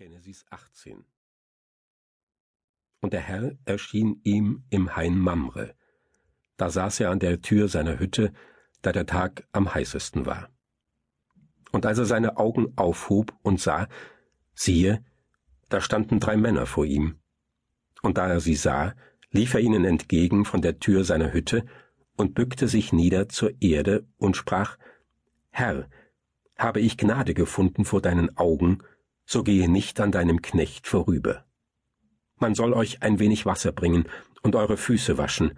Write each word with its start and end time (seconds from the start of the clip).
Genesis 0.00 0.46
18 0.48 1.04
Und 3.02 3.12
der 3.12 3.20
Herr 3.20 3.52
erschien 3.66 4.18
ihm 4.24 4.64
im 4.70 4.96
Hain 4.96 5.18
Mamre. 5.18 5.74
Da 6.56 6.70
saß 6.70 7.00
er 7.00 7.10
an 7.10 7.18
der 7.18 7.42
Tür 7.42 7.68
seiner 7.68 7.98
Hütte, 7.98 8.32
da 8.80 8.92
der 8.92 9.04
Tag 9.04 9.46
am 9.52 9.74
heißesten 9.74 10.24
war. 10.24 10.48
Und 11.70 11.84
als 11.84 11.98
er 11.98 12.06
seine 12.06 12.38
Augen 12.38 12.72
aufhob 12.76 13.34
und 13.42 13.60
sah, 13.60 13.88
siehe, 14.54 15.04
da 15.68 15.82
standen 15.82 16.18
drei 16.18 16.38
Männer 16.38 16.64
vor 16.64 16.86
ihm. 16.86 17.20
Und 18.00 18.16
da 18.16 18.26
er 18.26 18.40
sie 18.40 18.56
sah, 18.56 18.94
lief 19.32 19.52
er 19.52 19.60
ihnen 19.60 19.84
entgegen 19.84 20.46
von 20.46 20.62
der 20.62 20.78
Tür 20.78 21.04
seiner 21.04 21.34
Hütte 21.34 21.66
und 22.16 22.32
bückte 22.32 22.68
sich 22.68 22.94
nieder 22.94 23.28
zur 23.28 23.52
Erde 23.60 24.06
und 24.16 24.34
sprach, 24.34 24.78
Herr, 25.50 25.90
habe 26.56 26.80
ich 26.80 26.96
Gnade 26.96 27.34
gefunden 27.34 27.84
vor 27.84 28.00
deinen 28.00 28.34
Augen, 28.38 28.82
so 29.30 29.44
gehe 29.44 29.70
nicht 29.70 30.00
an 30.00 30.10
deinem 30.10 30.42
Knecht 30.42 30.88
vorüber. 30.88 31.44
Man 32.38 32.56
soll 32.56 32.72
euch 32.72 33.00
ein 33.02 33.20
wenig 33.20 33.46
Wasser 33.46 33.70
bringen 33.70 34.08
und 34.42 34.56
eure 34.56 34.76
Füße 34.76 35.18
waschen, 35.18 35.56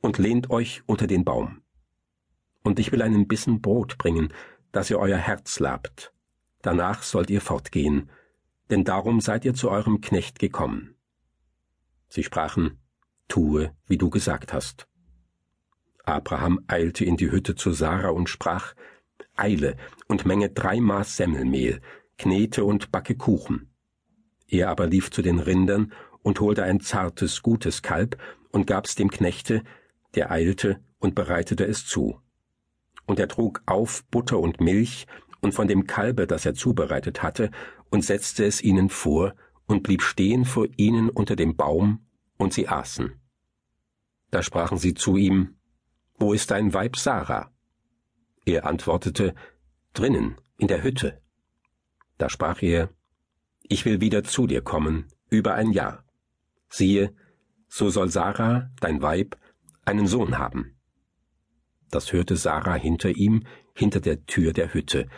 und 0.00 0.18
lehnt 0.18 0.50
euch 0.50 0.82
unter 0.86 1.06
den 1.06 1.24
Baum. 1.24 1.62
Und 2.64 2.80
ich 2.80 2.90
will 2.90 3.00
einen 3.00 3.28
Bissen 3.28 3.60
Brot 3.60 3.96
bringen, 3.96 4.34
dass 4.72 4.90
ihr 4.90 4.98
euer 4.98 5.18
Herz 5.18 5.60
labt. 5.60 6.12
Danach 6.62 7.04
sollt 7.04 7.30
ihr 7.30 7.40
fortgehen, 7.40 8.10
denn 8.70 8.82
darum 8.82 9.20
seid 9.20 9.44
ihr 9.44 9.54
zu 9.54 9.70
eurem 9.70 10.00
Knecht 10.00 10.40
gekommen. 10.40 10.96
Sie 12.08 12.24
sprachen, 12.24 12.80
Tue, 13.28 13.72
wie 13.86 13.98
du 13.98 14.10
gesagt 14.10 14.52
hast. 14.52 14.88
Abraham 16.02 16.64
eilte 16.66 17.04
in 17.04 17.16
die 17.16 17.30
Hütte 17.30 17.54
zu 17.54 17.70
Sarah 17.70 18.10
und 18.10 18.28
sprach, 18.28 18.74
Eile 19.36 19.76
und 20.08 20.26
menge 20.26 20.50
drei 20.50 20.80
Maß 20.80 21.16
Semmelmehl, 21.16 21.80
knete 22.22 22.64
und 22.64 22.92
backe 22.92 23.16
Kuchen. 23.16 23.68
Er 24.46 24.70
aber 24.70 24.86
lief 24.86 25.10
zu 25.10 25.22
den 25.22 25.40
Rindern 25.40 25.92
und 26.22 26.38
holte 26.38 26.62
ein 26.62 26.80
zartes, 26.80 27.42
gutes 27.42 27.82
Kalb 27.82 28.16
und 28.52 28.68
gab's 28.68 28.94
dem 28.94 29.10
Knechte, 29.10 29.64
der 30.14 30.30
eilte 30.30 30.78
und 31.00 31.16
bereitete 31.16 31.66
es 31.66 31.84
zu. 31.84 32.20
Und 33.06 33.18
er 33.18 33.26
trug 33.26 33.62
auf 33.66 34.04
Butter 34.04 34.38
und 34.38 34.60
Milch 34.60 35.08
und 35.40 35.52
von 35.52 35.66
dem 35.66 35.88
Kalbe, 35.88 36.28
das 36.28 36.46
er 36.46 36.54
zubereitet 36.54 37.24
hatte, 37.24 37.50
und 37.90 38.04
setzte 38.04 38.44
es 38.44 38.62
ihnen 38.62 38.88
vor 38.88 39.34
und 39.66 39.82
blieb 39.82 40.02
stehen 40.02 40.44
vor 40.44 40.68
ihnen 40.76 41.10
unter 41.10 41.34
dem 41.34 41.56
Baum, 41.56 42.06
und 42.36 42.52
sie 42.52 42.68
aßen. 42.68 43.20
Da 44.30 44.42
sprachen 44.42 44.78
sie 44.78 44.94
zu 44.94 45.16
ihm, 45.16 45.56
Wo 46.18 46.32
ist 46.32 46.52
dein 46.52 46.72
Weib 46.72 46.96
Sarah? 46.96 47.50
Er 48.44 48.66
antwortete, 48.66 49.34
Drinnen, 49.92 50.36
in 50.58 50.68
der 50.68 50.84
Hütte. 50.84 51.21
Da 52.18 52.28
sprach 52.28 52.62
er, 52.62 52.90
Ich 53.62 53.84
will 53.84 54.00
wieder 54.00 54.24
zu 54.24 54.46
dir 54.46 54.62
kommen, 54.62 55.06
über 55.30 55.54
ein 55.54 55.72
Jahr. 55.72 56.04
Siehe, 56.68 57.14
so 57.68 57.90
soll 57.90 58.10
Sarah, 58.10 58.70
dein 58.80 59.02
Weib, 59.02 59.36
einen 59.84 60.06
Sohn 60.06 60.38
haben. 60.38 60.76
Das 61.90 62.12
hörte 62.12 62.36
Sarah 62.36 62.74
hinter 62.74 63.10
ihm, 63.10 63.44
hinter 63.74 64.00
der 64.00 64.24
Tür 64.26 64.52
der 64.52 64.72
Hütte. 64.74 65.08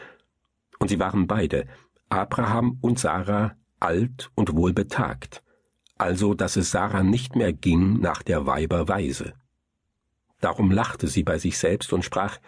Und 0.78 0.88
sie 0.88 0.98
waren 0.98 1.26
beide, 1.26 1.66
Abraham 2.08 2.78
und 2.80 2.98
Sarah, 2.98 3.56
alt 3.80 4.30
und 4.34 4.54
wohlbetagt, 4.54 5.42
also 5.96 6.34
dass 6.34 6.56
es 6.56 6.70
Sarah 6.70 7.02
nicht 7.02 7.36
mehr 7.36 7.52
ging 7.52 8.00
nach 8.00 8.22
der 8.22 8.46
Weiber 8.46 8.88
Weise. 8.88 9.34
Darum 10.40 10.70
lachte 10.70 11.08
sie 11.08 11.22
bei 11.22 11.38
sich 11.38 11.58
selbst 11.58 11.92
und 11.92 12.04
sprach, 12.04 12.38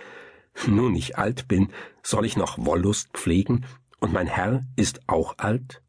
Nun 0.67 0.95
ich 0.95 1.19
alt 1.19 1.49
bin, 1.49 1.73
soll 2.03 2.27
ich 2.27 2.37
noch 2.37 2.59
Wollust 2.59 3.11
pflegen 3.13 3.65
und 4.01 4.13
mein 4.13 4.27
Herr 4.27 4.63
ist 4.77 5.09
auch 5.09 5.39
alt? 5.39 5.83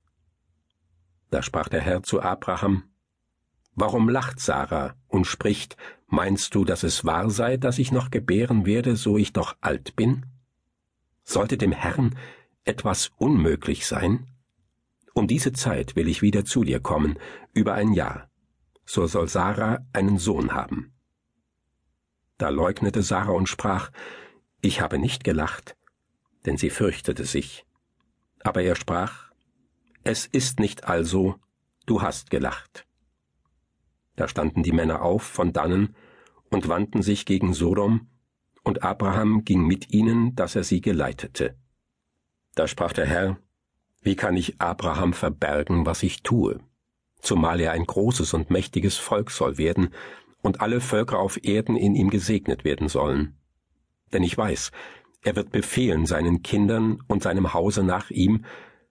Da 1.29 1.43
sprach 1.43 1.67
der 1.67 1.81
Herr 1.81 2.03
zu 2.03 2.21
Abraham, 2.21 2.83
Warum 3.79 4.09
lacht 4.09 4.39
Sarah 4.39 4.95
und 5.07 5.25
spricht, 5.25 5.77
meinst 6.07 6.55
du, 6.55 6.65
dass 6.65 6.81
es 6.81 7.05
wahr 7.05 7.29
sei, 7.29 7.57
dass 7.57 7.77
ich 7.77 7.91
noch 7.91 8.09
gebären 8.09 8.65
werde, 8.65 8.95
so 8.95 9.17
ich 9.17 9.33
doch 9.33 9.55
alt 9.61 9.95
bin? 9.95 10.25
Sollte 11.23 11.57
dem 11.57 11.73
Herrn 11.73 12.17
etwas 12.63 13.11
unmöglich 13.17 13.85
sein? 13.85 14.25
Um 15.13 15.27
diese 15.27 15.53
Zeit 15.53 15.95
will 15.95 16.07
ich 16.07 16.23
wieder 16.23 16.43
zu 16.43 16.63
dir 16.63 16.79
kommen, 16.79 17.19
über 17.53 17.75
ein 17.75 17.93
Jahr. 17.93 18.31
So 18.83 19.05
soll 19.05 19.27
Sarah 19.27 19.85
einen 19.93 20.17
Sohn 20.17 20.53
haben. 20.53 20.93
Da 22.39 22.49
leugnete 22.49 23.03
Sarah 23.03 23.33
und 23.33 23.47
sprach, 23.47 23.91
Ich 24.61 24.81
habe 24.81 24.97
nicht 24.97 25.23
gelacht, 25.23 25.77
denn 26.47 26.57
sie 26.57 26.71
fürchtete 26.71 27.25
sich. 27.25 27.66
Aber 28.47 28.63
er 28.63 28.77
sprach, 28.77 29.33
Es 30.05 30.25
ist 30.25 30.61
nicht 30.61 30.85
also, 30.85 31.35
du 31.85 32.01
hast 32.01 32.29
gelacht. 32.29 32.87
Da 34.15 34.29
standen 34.29 34.63
die 34.63 34.71
Männer 34.71 35.01
auf 35.01 35.21
von 35.21 35.51
dannen 35.51 35.97
und 36.49 36.69
wandten 36.69 37.01
sich 37.01 37.25
gegen 37.25 37.53
Sodom, 37.53 38.07
und 38.63 38.83
Abraham 38.83 39.43
ging 39.43 39.67
mit 39.67 39.91
ihnen, 39.91 40.33
dass 40.37 40.55
er 40.55 40.63
sie 40.63 40.79
geleitete. 40.79 41.57
Da 42.55 42.69
sprach 42.69 42.93
der 42.93 43.05
Herr, 43.05 43.37
Wie 44.01 44.15
kann 44.15 44.37
ich 44.37 44.61
Abraham 44.61 45.11
verbergen, 45.11 45.85
was 45.85 46.01
ich 46.01 46.23
tue? 46.23 46.61
Zumal 47.19 47.59
er 47.59 47.73
ein 47.73 47.85
großes 47.85 48.33
und 48.33 48.49
mächtiges 48.49 48.95
Volk 48.95 49.29
soll 49.29 49.57
werden, 49.57 49.89
und 50.41 50.61
alle 50.61 50.79
Völker 50.79 51.19
auf 51.19 51.43
Erden 51.43 51.75
in 51.75 51.95
ihm 51.95 52.09
gesegnet 52.09 52.63
werden 52.63 52.87
sollen. 52.87 53.35
Denn 54.13 54.23
ich 54.23 54.37
weiß, 54.37 54.71
er 55.23 55.35
wird 55.35 55.51
befehlen 55.51 56.05
seinen 56.05 56.43
Kindern 56.43 57.01
und 57.07 57.23
seinem 57.23 57.53
Hause 57.53 57.83
nach 57.83 58.09
ihm, 58.11 58.45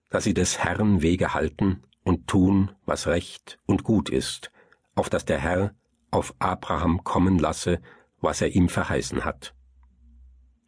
dass 0.09 0.23
sie 0.23 0.33
des 0.33 0.59
Herrn 0.59 1.01
Wege 1.01 1.33
halten 1.33 1.83
und 2.03 2.27
tun, 2.27 2.71
was 2.85 3.07
recht 3.07 3.59
und 3.65 3.83
gut 3.83 4.09
ist, 4.09 4.51
auf 4.95 5.09
dass 5.09 5.25
der 5.25 5.39
Herr 5.39 5.75
auf 6.11 6.33
Abraham 6.39 7.03
kommen 7.03 7.39
lasse, 7.39 7.81
was 8.21 8.41
er 8.41 8.55
ihm 8.55 8.69
verheißen 8.69 9.25
hat. 9.25 9.53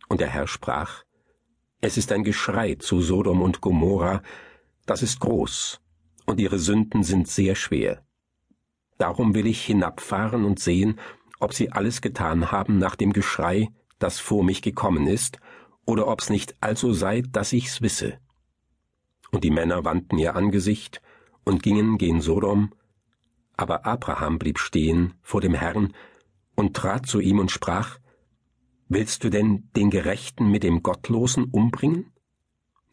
Und 0.08 0.22
der 0.22 0.30
Herr 0.30 0.48
sprach, 0.48 1.04
Es 1.82 1.98
ist 1.98 2.12
ein 2.12 2.24
Geschrei 2.24 2.76
zu 2.76 3.02
Sodom 3.02 3.42
und 3.42 3.62
Gomorra, 3.62 4.22
das 4.86 5.02
ist 5.02 5.20
groß, 5.20 5.80
und 6.26 6.40
ihre 6.40 6.60
Sünden 6.60 7.04
sind 7.04 7.28
sehr 7.28 7.56
schwer. 7.56 8.04
Darum 8.98 9.34
will 9.34 9.48
ich 9.48 9.64
hinabfahren 9.64 10.44
und 10.44 10.60
sehen, 10.60 11.00
ob 11.40 11.54
sie 11.54 11.72
alles 11.72 12.02
getan 12.02 12.52
haben 12.52 12.80
nach 12.80 12.96
dem 12.96 13.14
Geschrei, 13.14 13.70
das 13.98 14.20
vor 14.20 14.44
mich 14.44 14.62
gekommen 14.62 15.08
ist, 15.08 15.40
oder 15.86 16.08
ob's 16.08 16.30
nicht 16.30 16.56
also 16.62 16.94
sei, 16.94 17.22
dass 17.22 17.54
ich's 17.54 17.82
wisse. 17.82 18.20
Und 19.32 19.44
die 19.44 19.52
Männer 19.52 19.86
wandten 19.86 20.18
ihr 20.18 20.36
Angesicht 20.36 21.02
und 21.44 21.64
gingen 21.64 21.98
gen 21.98 22.22
Sodom, 22.22 22.74
aber 23.58 23.86
Abraham 23.86 24.40
blieb 24.40 24.60
stehen 24.60 25.14
vor 25.22 25.42
dem 25.42 25.54
Herrn 25.54 25.94
und 26.56 26.76
trat 26.76 27.06
zu 27.06 27.20
ihm 27.20 27.40
und 27.40 27.52
sprach, 27.52 28.00
Willst 28.88 29.24
du 29.24 29.30
denn 29.30 29.70
den 29.76 29.92
Gerechten 29.92 30.50
mit 30.50 30.64
dem 30.64 30.82
Gottlosen 30.82 31.46
umbringen? 31.46 32.12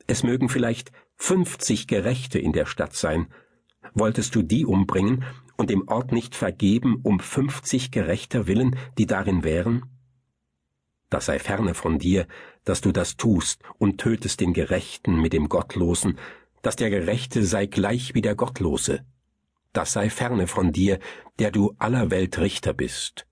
Es 0.06 0.22
mögen 0.22 0.50
vielleicht 0.50 0.92
fünfzig 1.14 1.86
Gerechte 1.86 2.38
in 2.38 2.52
der 2.52 2.66
Stadt 2.66 2.94
sein. 2.94 3.28
Wolltest 3.94 4.34
du 4.34 4.42
die 4.42 4.66
umbringen 4.66 5.24
und 5.56 5.70
dem 5.70 5.88
Ort 5.88 6.12
nicht 6.12 6.34
vergeben 6.34 7.00
um 7.02 7.18
fünfzig 7.18 7.90
Gerechter 7.92 8.46
willen, 8.46 8.76
die 8.98 9.06
darin 9.06 9.42
wären? 9.42 9.86
Das 11.08 11.26
sei 11.26 11.38
ferne 11.38 11.74
von 11.74 11.98
dir, 11.98 12.26
dass 12.64 12.80
du 12.80 12.92
das 12.92 13.16
tust 13.16 13.62
und 13.78 13.98
tötest 13.98 14.40
den 14.40 14.52
Gerechten 14.52 15.20
mit 15.20 15.32
dem 15.32 15.48
Gottlosen, 15.48 16.18
dass 16.62 16.76
der 16.76 16.90
Gerechte 16.90 17.44
sei 17.44 17.66
gleich 17.66 18.14
wie 18.14 18.22
der 18.22 18.34
Gottlose. 18.34 19.04
Das 19.72 19.92
sei 19.92 20.10
ferne 20.10 20.46
von 20.46 20.72
dir, 20.72 20.98
der 21.38 21.50
du 21.50 21.74
aller 21.78 22.10
Welt 22.10 22.38
Richter 22.38 22.72
bist. 22.72 23.26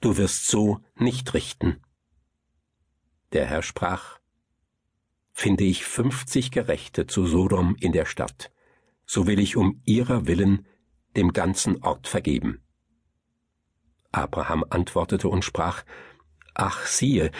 Du 0.00 0.16
wirst 0.16 0.46
so 0.46 0.80
nicht 0.94 1.34
richten. 1.34 1.82
Der 3.32 3.46
Herr 3.46 3.62
sprach, 3.62 4.18
Finde 5.32 5.64
ich 5.64 5.84
fünfzig 5.84 6.50
Gerechte 6.50 7.06
zu 7.06 7.26
Sodom 7.26 7.76
in 7.78 7.92
der 7.92 8.06
Stadt, 8.06 8.50
so 9.06 9.26
will 9.26 9.38
ich 9.38 9.56
um 9.56 9.80
ihrer 9.84 10.26
willen 10.26 10.66
dem 11.16 11.32
ganzen 11.32 11.82
Ort 11.82 12.08
vergeben. 12.08 12.60
Abraham 14.10 14.64
antwortete 14.68 15.28
und 15.28 15.44
sprach, 15.44 15.84
Ach 16.58 16.84
siehe, 16.86 17.30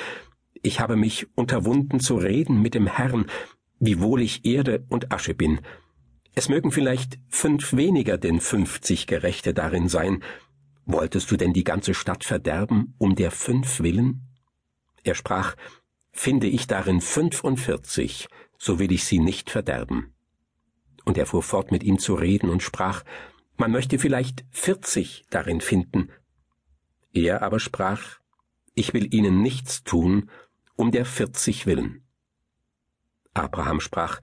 ich 0.63 0.79
habe 0.79 0.95
mich 0.95 1.27
unterwunden 1.37 1.99
zu 1.99 2.15
reden 2.17 2.63
mit 2.63 2.75
dem 2.75 2.87
Herrn, 2.87 3.27
wiewohl 3.81 4.23
ich 4.23 4.45
Erde 4.45 4.87
und 4.89 5.13
Asche 5.13 5.35
bin. 5.35 5.61
Es 6.37 6.49
mögen 6.49 6.71
vielleicht 6.71 7.19
fünf 7.29 7.73
weniger 7.73 8.17
denn 8.17 8.41
fünfzig 8.41 9.09
Gerechte 9.09 9.55
darin 9.55 9.89
sein. 9.89 10.23
Wolltest 10.85 11.33
du 11.33 11.37
denn 11.37 11.53
die 11.53 11.65
ganze 11.65 11.95
Stadt 11.95 12.23
verderben, 12.23 12.95
um 12.99 13.17
der 13.17 13.33
fünf 13.33 13.81
willen? 13.81 14.29
Er 15.03 15.17
sprach, 15.17 15.57
Finde 16.13 16.47
ich 16.47 16.69
darin 16.69 17.01
fünfundvierzig, 17.01 18.29
so 18.57 18.79
will 18.79 18.93
ich 18.93 19.05
sie 19.05 19.19
nicht 19.19 19.51
verderben. 19.51 20.15
Und 21.05 21.19
er 21.19 21.27
fuhr 21.27 21.43
fort 21.43 21.73
mit 21.73 21.83
ihm 21.83 21.99
zu 21.99 22.15
reden 22.15 22.51
und 22.51 22.63
sprach, 22.63 23.03
Man 23.57 23.73
möchte 23.73 23.99
vielleicht 23.99 24.45
vierzig 24.53 25.25
darin 25.29 25.61
finden. 25.61 26.11
Er 27.13 27.43
aber 27.43 27.59
sprach, 27.59 28.21
ich 28.79 28.95
will 28.95 29.13
ihnen 29.13 29.43
nichts 29.43 29.83
tun, 29.83 30.31
um 30.77 30.93
der 30.93 31.05
vierzig 31.05 31.67
willen. 31.67 32.05
Abraham 33.35 33.81
sprach, 33.81 34.21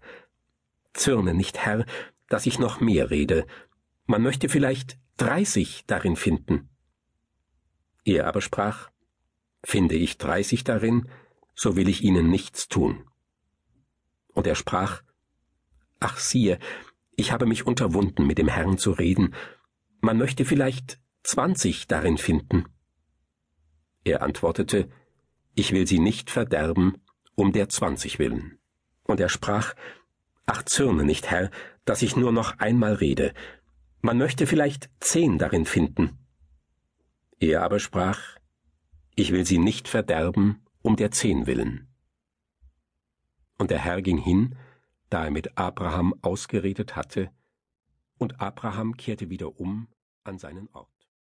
Zürne 0.93 1.33
nicht, 1.33 1.57
Herr, 1.57 1.85
dass 2.29 2.45
ich 2.45 2.57
noch 2.57 2.79
mehr 2.79 3.09
rede. 3.09 3.45
Man 4.05 4.21
möchte 4.21 4.47
vielleicht 4.47 4.97
dreißig 5.17 5.85
darin 5.87 6.15
finden. 6.15 6.69
Er 8.05 8.27
aber 8.27 8.41
sprach, 8.41 8.89
Finde 9.63 9.95
ich 9.95 10.19
dreißig 10.19 10.63
darin, 10.63 11.09
so 11.55 11.75
will 11.75 11.89
ich 11.89 12.03
ihnen 12.03 12.29
nichts 12.29 12.67
tun. 12.67 13.09
Und 14.27 14.45
er 14.45 14.55
sprach, 14.55 15.01
Ach 15.99 16.17
siehe, 16.17 16.59
ich 17.15 17.31
habe 17.31 17.45
mich 17.45 17.65
unterwunden, 17.65 18.27
mit 18.27 18.37
dem 18.37 18.47
Herrn 18.47 18.77
zu 18.77 18.91
reden, 18.91 19.33
man 20.01 20.17
möchte 20.17 20.45
vielleicht 20.45 20.99
zwanzig 21.23 21.87
darin 21.87 22.17
finden. 22.17 22.65
Er 24.05 24.21
antwortete, 24.21 24.87
Ich 25.55 25.73
will 25.73 25.87
sie 25.87 25.99
nicht 25.99 26.29
verderben, 26.29 27.01
um 27.35 27.51
der 27.51 27.67
zwanzig 27.69 28.19
willen. 28.19 28.59
Und 29.03 29.19
er 29.19 29.29
sprach, 29.29 29.73
Ach 30.45 30.63
zürne 30.63 31.03
nicht, 31.03 31.29
Herr, 31.29 31.49
dass 31.85 32.03
ich 32.03 32.15
nur 32.15 32.31
noch 32.31 32.59
einmal 32.59 32.93
rede. 32.93 33.33
Man 34.01 34.19
möchte 34.19 34.45
vielleicht 34.45 34.89
zehn 34.99 35.39
darin 35.39 35.65
finden. 35.65 36.19
Er 37.39 37.63
aber 37.63 37.79
sprach, 37.79 38.37
Ich 39.15 39.31
will 39.31 39.45
sie 39.45 39.57
nicht 39.57 39.87
verderben, 39.87 40.63
um 40.83 40.95
der 40.95 41.09
zehn 41.09 41.47
willen. 41.47 41.87
Und 43.57 43.71
der 43.71 43.79
Herr 43.79 44.03
ging 44.03 44.19
hin, 44.19 44.55
da 45.09 45.25
er 45.25 45.31
mit 45.31 45.57
Abraham 45.57 46.13
ausgeredet 46.21 46.95
hatte, 46.95 47.31
und 48.17 48.39
Abraham 48.39 48.95
kehrte 48.97 49.29
wieder 49.29 49.59
um 49.59 49.87
an 50.23 50.37
seinen 50.37 50.69
Ort. 50.73 50.94